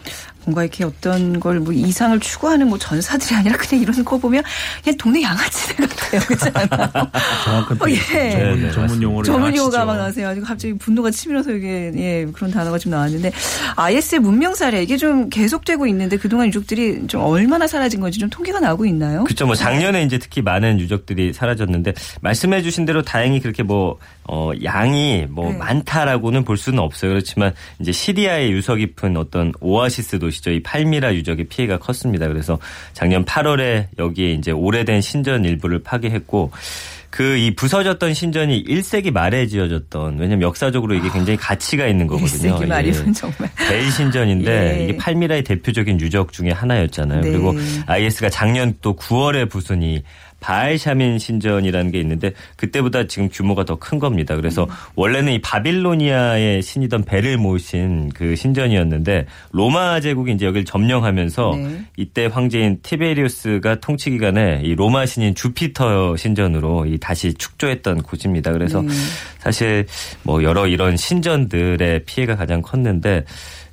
[0.48, 4.44] 뭔가 이렇게 어떤 걸 뭐 이상을 추구하는 뭐 전사들이 아니라 그냥 이런 거 보면
[4.84, 6.22] 그냥 동네 양아치들 같아요.
[6.22, 7.12] 그렇지 않아요?
[7.44, 8.32] 정확한 어, 예.
[8.32, 9.86] 전문, 네, 전문 용어로 전문 용어가.
[9.86, 10.34] 막 나세요.
[10.34, 13.32] 지금 갑자기 분노가 치밀어서 이게 예, 그런 단어가 좀 나왔는데
[13.76, 18.60] IS의 문명 사례 이게 좀 계속되고 있는데 그동안 유족들이 좀 얼마나 사라진 건지 좀 통계가
[18.60, 19.24] 나오고 있나요?
[19.26, 19.46] 그렇죠.
[19.46, 25.26] 뭐 작년에 이제 특히 많은 유적들이 사라졌는데 말씀해 주신 대로 다행히 그렇게 뭐 어, 양이
[25.30, 25.58] 뭐 네.
[25.58, 27.12] 많다라고는 볼 수는 없어요.
[27.12, 30.52] 그렇지만 이제 시리아의 유서 깊은 어떤 오아시스 도시 죠.
[30.52, 32.28] 이 팔미라 유적의 피해가 컸습니다.
[32.28, 32.60] 그래서
[32.93, 36.52] 작년 8월에 여기에 이제 오래된 신전 일부를 파괴했고
[37.10, 42.56] 그 이 부서졌던 신전이 1세기 말에 지어졌던 왜냐면 역사적으로 이게 굉장히 가치가 있는 거거든요.
[42.56, 42.65] 1세기 예.
[42.65, 43.50] 말이면 정말.
[43.56, 44.84] 베일 신전인데 예.
[44.84, 47.21] 이게 팔미라의 대표적인 유적 중에 하나였잖아요.
[47.21, 47.32] 네.
[47.32, 47.54] 그리고
[47.86, 50.04] IS가 작년 또 9월에 부순 이
[50.39, 54.36] 바알샤민 신전이라는 게 있는데 그때보다 지금 규모가 더 큰 겁니다.
[54.36, 54.69] 그래서 음.
[54.95, 61.82] 원래는 이 바빌로니아의 신이던 벨을 모신 그 신전이었는데 로마 제국이 이제 여기를 점령하면서 네.
[61.95, 68.52] 이때 황제인 티베리우스가 통치 기간에 이 로마 신인 주피터 신전으로 이 다시 축조했던 곳입니다.
[68.52, 68.89] 그래서 네.
[69.39, 69.86] 사실
[70.23, 73.26] 뭐 여러 이런 신전들의 피해가 가장 컸는데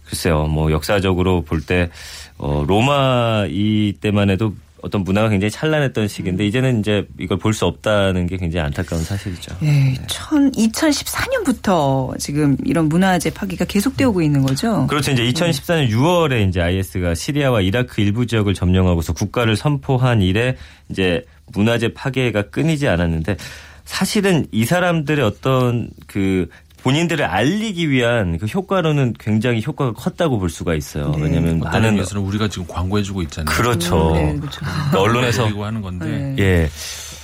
[0.06, 1.88] 글쎄요, 뭐 역사적으로 볼 때
[2.36, 8.26] 어, 로마 이때만 해도 어떤 문화가 굉장히 찬란했던 시기인데 이제는 이제 이걸 볼 수 없다는
[8.26, 9.56] 게 굉장히 안타까운 사실이죠.
[9.62, 14.86] 예, 천, 2014년부터 지금 이런 문화재 파기가 계속되어 오고 있는 거죠.
[14.88, 15.12] 그렇죠.
[15.12, 20.56] 이제 2014년 6월에 이제 IS가 시리아와 이라크 일부 지역을 점령하고서 국가를 선포한 이래
[20.90, 23.36] 이제 문화재 파괴가 끊이지 않았는데
[23.84, 26.48] 사실은 이 사람들의 어떤 그
[26.84, 31.14] 본인들을 알리기 위한 그 효과로는 굉장히 효과가 컸다고 볼 수가 있어요.
[31.18, 33.56] 왜냐하면 어떤 많은 의미에서는 우리가 지금 광고해주고 있잖아요.
[33.56, 34.12] 그렇죠.
[34.12, 34.60] 네, 그렇죠.
[34.60, 36.36] 그러니까 언론에서 하는 건데 네.
[36.38, 36.70] 예.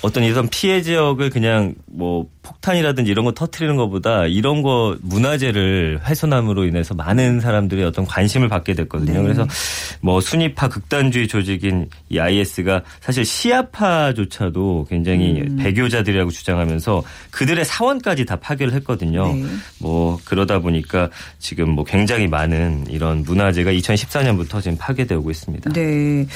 [0.01, 6.64] 어떤 이런 피해 지역을 그냥 뭐 폭탄이라든지 이런 거 터트리는 것보다 이런 거 문화재를 훼손함으로
[6.64, 9.18] 인해서 많은 사람들이 어떤 관심을 받게 됐거든요.
[9.18, 9.22] 네.
[9.22, 9.46] 그래서
[10.00, 15.57] 뭐 순위파 극단주의 조직인 이 IS가 사실 시아파조차도 굉장히 음.
[15.57, 19.33] 배교자들이라고 주장하면서 그들의 사원까지 다 파괴를 했거든요.
[19.33, 19.44] 네.
[19.79, 25.72] 뭐 그러다 보니까 지금 뭐 굉장히 많은 이런 문화재가 2014년부터 지금 파괴되고 있습니다.
[25.72, 26.26] 네.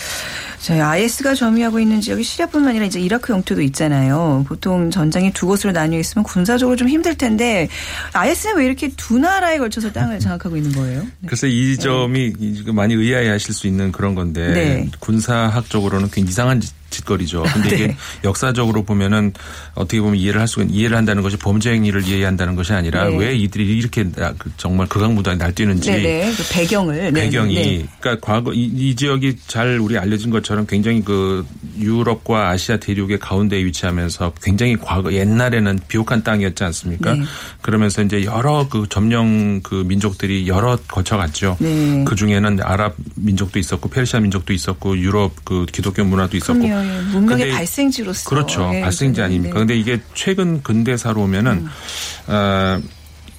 [0.60, 4.44] 저희 IS가 점유하고 있는 지역이 시리아뿐만 아니라 이제 이라크 영토도 있잖아요.
[4.46, 7.68] 보통 전장이 두 곳으로 나뉘어 있으면 군사적으로 좀 힘들 텐데
[8.12, 11.02] IS는 왜 이렇게 두 나라에 걸쳐서 땅을 장악하고 있는 거예요?
[11.02, 11.26] 네.
[11.26, 14.90] 글쎄 이 점이 지금 많이 의아해하실 수 있는 그런 건데 네.
[15.00, 16.62] 군사학적으로는 굉장히 이상한
[16.94, 17.42] 짓- 짓거리죠.
[17.52, 17.74] 근데 네.
[17.76, 19.32] 이게 역사적으로 보면은
[19.74, 23.16] 어떻게 보면 이해를 할 수가 있- 이해를 한다는 것이 범죄 행위를 이해한다는 것이 아니라 네.
[23.18, 26.32] 왜 이들이 이렇게 나- 그 정말 극악무도하게 날뛰는지 네네.
[26.36, 27.12] 그 배경을.
[27.12, 27.86] 네, 배경이 네.
[28.00, 31.44] 그러니까 과거 이, 이 지역이 잘 우리 알려진 것처럼 굉장히 그
[31.78, 37.14] 유럽과 아시아 대륙의 가운데에 위치하면서 굉장히 과거 옛날에는 비옥한 땅이었지 않습니까?
[37.14, 37.22] 네.
[37.60, 41.56] 그러면서 이제 여러 그 점령 그 민족들이 여러 거쳐갔죠.
[41.60, 42.04] 네.
[42.06, 46.83] 그 중에는 아랍 민족도 있었고 페르시아 민족도 있었고 유럽 그 기독교 문화도 있었고 그럼요.
[46.84, 47.00] 예.
[47.12, 48.28] 문명의 발생지로서.
[48.28, 48.70] 그렇죠.
[48.74, 49.26] 예, 발생지 네.
[49.26, 49.58] 아닙니까?
[49.58, 52.32] 근데 이게 최근 근대사로 오면은 음.
[52.32, 52.80] 어,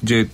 [0.02, 0.28] 이제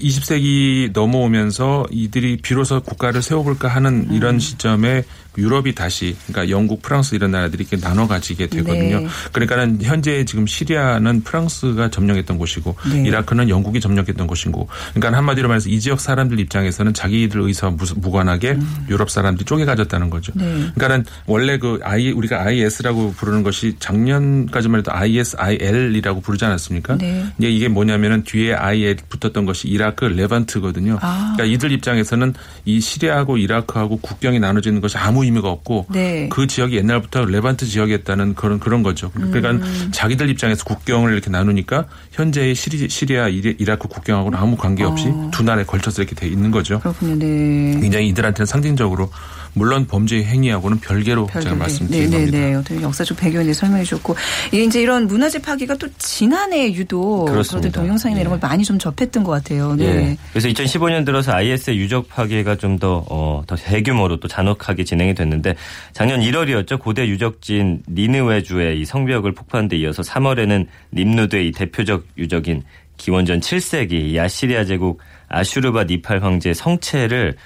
[0.00, 4.14] 20세기 넘어오면서 이들이 비로소 국가를 세워볼까 하는 음.
[4.14, 5.04] 이런 시점에
[5.38, 9.00] 유럽이 다시 그러니까 영국, 프랑스 이런 나라들이 이렇게 나눠 가지게 되거든요.
[9.00, 9.06] 네.
[9.32, 13.02] 그러니까는 현재 지금 시리아는 프랑스가 점령했던 곳이고 네.
[13.06, 18.52] 이라크는 영국이 점령했던 곳이고 그러니까 한마디로 말해서 이 지역 사람들 입장에서는 자기들 의사와 무- 무관하게
[18.52, 18.86] 음.
[18.88, 20.32] 유럽 사람들이 쪼개 가졌다는 거죠.
[20.34, 20.44] 네.
[20.74, 26.96] 그러니까는 원래 그 I 우리가 IS라고 부르는 것이 작년까지만 해도 ISIL이라고 부르지 않았습니까?
[26.98, 27.26] 네.
[27.38, 30.98] 이게 뭐냐면은 뒤에 I에 붙었던 것이 이라크 레반트거든요.
[31.02, 31.34] 아.
[31.36, 36.28] 그러니까 이들 입장에서는 이 시리아하고 이라크하고 국경이 나눠지는 것이 아무 의미가 없고 네.
[36.30, 39.10] 그 지역이 옛날부터 레반트 지역이었다는 그런 그런 거죠.
[39.10, 39.88] 그러니까 음.
[39.92, 45.30] 자기들 입장에서 국경을 이렇게 나누니까 현재의 시리, 시리아 이라크 국경하고는 아무 관계 없이 어.
[45.32, 46.80] 두 나라에 걸쳐서 이렇게 돼 있는 거죠.
[46.80, 47.16] 그렇군요.
[47.16, 47.78] 네.
[47.80, 49.10] 굉장히 이들한테는 상징적으로
[49.56, 51.56] 물론 범죄 행위하고는 별개로 제가 별개로.
[51.56, 52.38] 말씀드린 네, 겁니다.
[52.38, 52.54] 네, 네.
[52.56, 54.14] 어떤 역사적 배경에 설명해 주셨고
[54.52, 57.70] 이게 이제 이런 문화재 파기가 또 지난해 유독 그렇습니다.
[57.70, 59.74] 그런 동영상이나 이런 걸 많이 좀 접했던 것 같아요.
[59.74, 59.84] 네.
[59.84, 60.16] 예.
[60.30, 65.54] 그래서 2015년 들어서 IS의 유적 파괴가 좀더 어, 더 대규모로 또 잔혹하게 진행이 됐는데
[65.94, 66.78] 작년 1월이었죠.
[66.78, 72.62] 고대 유적지인 니느웨주의 이 성벽을 폭파한 데 이어서 3월에는 림누드의 이 대표적 유적인
[72.98, 77.36] 기원전 7세기 이 아시리아 제국 아슈르바니팔 황제의 성채를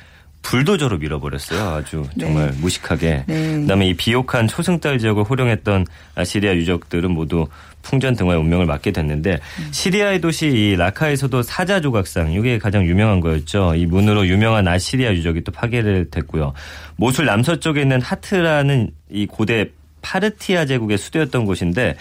[0.42, 1.68] 불도저로 밀어버렸어요.
[1.76, 3.24] 아주 정말 무식하게.
[3.26, 3.60] 네.
[3.60, 7.46] 그다음에 이 비옥한 초승달 지역을 호령했던 아시리아 유적들은 모두
[7.82, 13.74] 풍전등화의 운명을 맞게 됐는데 시리아의 도시 이 라카에서도 사자 조각상 이게 가장 유명한 거였죠.
[13.74, 16.52] 이 문으로 유명한 아시리아 유적이 또 파괴를 됐고요.
[16.96, 19.70] 모술 남서쪽에 있는 하트라는 이 고대
[20.02, 21.96] 파르티아 제국의 수도였던 곳인데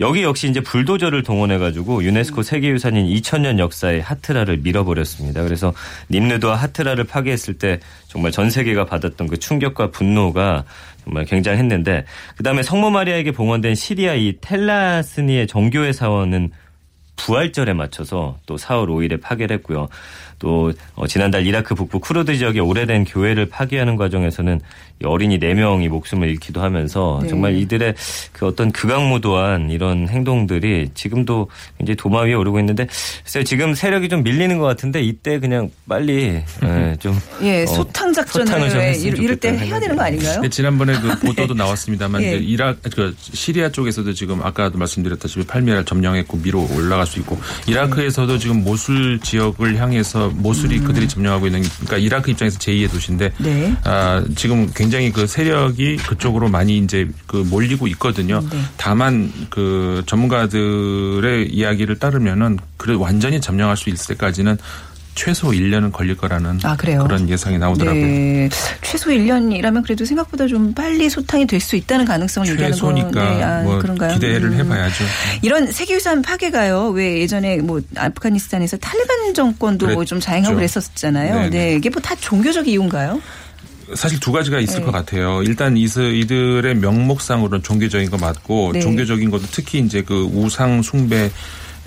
[0.00, 5.42] 여기 역시 이제 불도저를 동원해 가지고 유네스코 세계유산인 2000년 역사의 하트라를 밀어버렸습니다.
[5.42, 5.74] 그래서
[6.08, 10.64] nim르드와 하트라를 파괴했을 때 정말 전 세계가 받았던 그 충격과 분노가
[11.04, 16.50] 정말 굉장했는데 그 다음에 성모 마리아에게 봉헌된 시리아 이 텔라스니의 정교회 사원은
[17.16, 19.88] 부활절에 맞춰서 또 4월 5일에 파괴를 했고요.
[20.40, 24.60] 또 어, 지난달 이라크 북부 쿠르드 지역의 오래된 교회를 파괴하는 과정에서는
[25.02, 27.28] 이 어린이 4명이 목숨을 잃기도 하면서 네.
[27.28, 27.94] 정말 이들의
[28.32, 31.48] 그 어떤 극악무도한 이런 행동들이 지금도
[31.78, 32.86] 굉장히 도마 위에 오르고 있는데
[33.22, 38.12] 글쎄요 지금 세력이 좀 밀리는 것 같은데 이때 그냥 빨리 예, 좀 예, 어, 소탕
[38.12, 40.40] 작전을 왜 했으면 이럴, 이럴 때 해야 되는 거 아닌가요?
[40.40, 42.28] 네, 지난번에 그 보도도 나왔습니다만 예.
[42.28, 48.38] 이제 이라크 그 시리아 쪽에서도 지금 아까도 말씀드렸다시피 팔미라를 점령했고 미로 올라갈 수 있고 이라크에서도
[48.38, 53.44] 지금 모술 지역을 향해서 모술이 그들이 점령하고 있는 그러니까 이라크 입장에서 제2의 도시인데 음.
[53.44, 53.76] 네.
[53.84, 58.40] 아, 지금 굉장히 그 세력이 그쪽으로 많이 이제 그 몰리고 있거든요.
[58.50, 58.60] 네.
[58.76, 64.56] 다만 그 전문가들의 이야기를 따르면은 그래 완전히 점령할 수 있을 때까지는
[65.14, 66.76] 최소 1년은 걸릴 거라는 아?
[66.76, 68.02] 그런 예상이 나오더라고요.
[68.06, 68.48] 네.
[68.82, 73.42] 최소 1년이라면 그래도 생각보다 좀 빨리 소탕이 될 수 있다는 가능성을 얘기하는 건 최소니까 네,
[73.42, 74.14] 아, 뭐 그런가요?
[74.14, 74.54] 기대를 음.
[74.54, 75.04] 해봐야죠.
[75.42, 76.88] 이런 세계유산 파괴가요.
[76.88, 80.80] 왜 예전에 뭐 아프가니스탄에서 탈리반 정권도 뭐좀 자행하고 그랬죠.
[80.80, 81.34] 그랬었잖아요.
[81.34, 81.50] 네네.
[81.50, 83.20] 네, 이게 뭐 다 종교적 이유인가요?
[83.94, 84.84] 사실 두 가지가 있을 네.
[84.86, 85.42] 것 같아요.
[85.42, 88.80] 일단 이들의 명목상으로는 종교적인 거 맞고 네.
[88.80, 91.30] 종교적인 것도 특히 이제 그 우상 숭배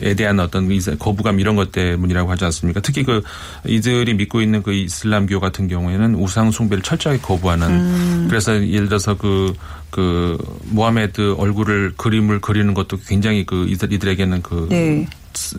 [0.02, 2.80] 에 대한 어떤 거부감 이런 것 때문이라고 하지 않습니까?
[2.80, 3.22] 특히 그
[3.66, 8.26] 이들이 믿고 있는 그 이슬람교 같은 경우에는 우상 숭배를 철저하게 거부하는 음.
[8.28, 9.54] 그래서 예를 들어서 그,
[9.92, 15.08] 그 모하메드 얼굴을 그림을 그리는 것도 굉장히 그 이들, 이들에게는 그 네.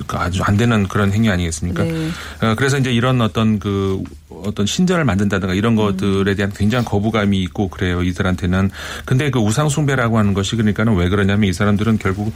[0.07, 1.85] 그 아주 안 되는 그런 행위 아니겠습니까?
[1.85, 2.11] 네.
[2.42, 4.03] 어, 그래서 이제 이런 어떤 그
[4.46, 8.70] 어떤 신전을 만든다든가 이런 것들에 대한 굉장한 거부감이 있고 그래요 이들한테는.
[9.04, 12.33] 근데 그 우상 숭배라고 하는 것이 그러니까는 왜 그러냐면 이 사람들은 결국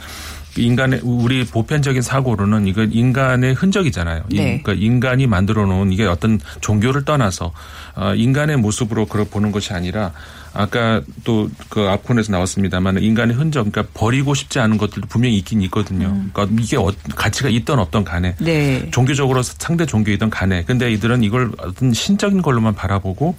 [0.57, 4.23] 인간의 우리 보편적인 사고로는 이거 인간의 흔적이잖아요.
[4.31, 4.61] 이- 네.
[4.63, 7.51] 그러니까 인간이 만들어 놓은 이게 어떤 종교를 떠나서
[7.95, 10.11] 어, 인간의 모습으로 그걸 보는 것이 아니라
[10.53, 16.07] 아까 또 그 앞콘에서 나왔습니다만 인간의 흔적, 그러니까 버리고 싶지 않은 것들도 분명히 있긴 있거든요.
[16.33, 18.89] 그러니까 이게 어- 가치가 있던 없던 간에 네.
[18.91, 23.35] 종교적으로 상대 종교이던 간에 근데 이들은 이걸 어떤 신적인 걸로만 바라보고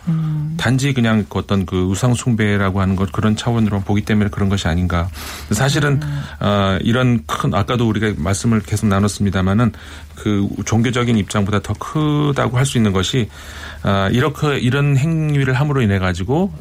[0.57, 4.68] 단지 그냥 그 어떤 그 우상 숭배라고 하는 것 그런 차원으로 보기 때문에 그런 것이
[4.68, 5.09] 아닌가.
[5.51, 6.01] 사실은
[6.40, 9.73] 어, 이런 큰 아까도 우리가 말씀을 계속 나눴습니다마는
[10.16, 13.29] 그 종교적인 입장보다 더 크다고 할 수 있는 것이
[13.83, 16.53] 아, 이렇게 이런 행위를 함으로 인해 가지고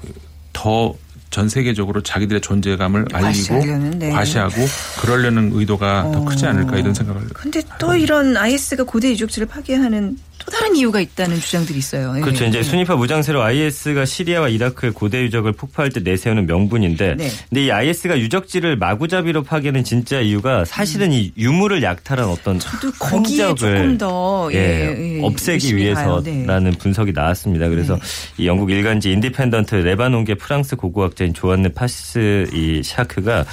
[0.53, 0.95] 더
[1.29, 3.65] 전 세계적으로 자기들의 존재감을 알리고
[3.97, 4.09] 네.
[4.09, 4.55] 과시하고
[5.01, 10.51] 그러려는 의도가 더 크지 않을까 이런 생각을 근데 또 이런 IS가 고대 유적지를 파괴하는 또
[10.51, 12.13] 다른 이유가 있다는 주장들이 있어요.
[12.17, 12.21] 예.
[12.21, 12.45] 그렇죠.
[12.45, 17.29] 이제 순위파 무장세로 IS가 시리아와 이라크의 고대 유적을 폭파할 때 내세우는 명분인데, 네.
[17.49, 23.53] 근데 이 IS가 유적지를 마구잡이로 파괴는 진짜 이유가 사실은 이 유물을 약탈한 어떤 저도 거기에
[23.55, 26.21] 조금 더, 예, 예, 없애기 열심히 가요.
[26.25, 26.77] 위해서라는 네.
[26.77, 27.67] 분석이 나왔습니다.
[27.67, 27.99] 그래서
[28.37, 33.45] 이 영국 일간지 인디펜던트 레바논계 프랑스 고고학자인 조안느 파시스 이 샤크가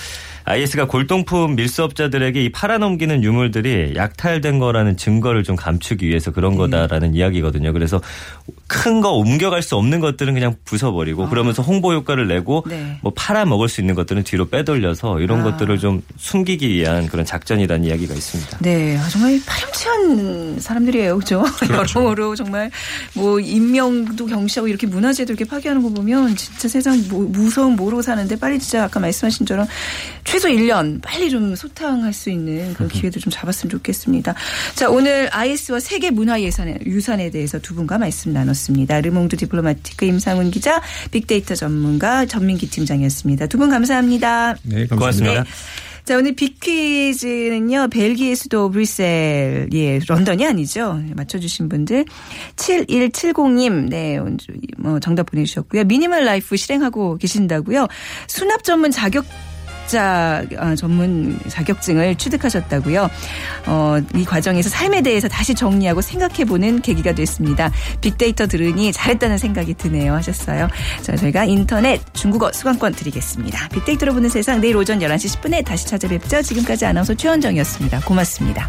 [0.44, 6.58] IS가 골동품 밀수업자들에게 이 팔아넘기는 유물들이 약탈된 거라는 증거를 좀 감추기 위해서 그런 네.
[6.58, 7.72] 거다라는 이야기거든요.
[7.72, 8.00] 그래서
[8.68, 12.68] 큰 거 옮겨갈 수 없는 것들은 그냥 부숴버리고 그러면서 홍보 효과를 내고 아.
[12.68, 12.98] 네.
[13.02, 15.44] 뭐 팔아 먹을 수 있는 것들은 뒤로 빼돌려서 이런 아.
[15.44, 18.58] 것들을 좀 숨기기 위한 그런 작전이라는 이야기가 있습니다.
[18.62, 21.44] 네, 아, 정말 파렴치한 사람들이에요, 그죠?
[21.70, 22.70] 여러모로 정말
[23.14, 28.02] 뭐 인명도 경시하고 이렇게 문화재도 이렇게 파괴하는 거 보면 진짜 세상 무- 무서운 줄 모르고
[28.02, 29.66] 사는데 빨리 진짜 아까 말씀하신 처럼
[30.24, 34.34] 최소 1년 빨리 좀 소탕할 수 있는 그런 기회도 좀 잡았으면 좋겠습니다.
[34.74, 38.55] 자, 오늘 IS와 세계 문화 유산에 대해서 두 분과 말씀 나눴습니다.
[39.00, 43.46] 르몽드 디플로마티크 임상훈 기자, 빅데이터 전문가 전민기 팀장이었습니다.
[43.46, 44.54] 두 분 감사합니다.
[44.62, 44.96] 네, 감사합니다.
[44.96, 45.42] 고맙습니다.
[45.42, 45.48] 네.
[46.04, 51.00] 자, 오늘 빅퀴즈는요, 벨기에 수도 브뤼셀, 예, 런던이 아니죠.
[51.16, 52.04] 맞춰주신 분들.
[52.54, 54.18] 7170님, 네,
[54.78, 55.82] 뭐, 정답 보내주셨고요.
[55.84, 57.88] 미니멀 라이프 실행하고 계신다고요.
[58.28, 59.24] 수납 전문 자격
[59.86, 63.08] 자 어, 전문 자격증을 취득하셨다고요.
[63.66, 67.70] 어, 이 과정에서 삶에 대해서 다시 정리하고 생각해보는 계기가 됐습니다.
[68.00, 70.68] 빅데이터 들으니 잘했다는 생각이 드네요 하셨어요.
[71.02, 73.68] 자, 저희가 인터넷 중국어 수강권 드리겠습니다.
[73.68, 76.42] 빅데이터로 보는 세상 내일 오전 11시 10분에 다시 찾아뵙죠.
[76.42, 78.00] 지금까지 아나운서 최원정이었습니다.
[78.00, 78.68] 고맙습니다.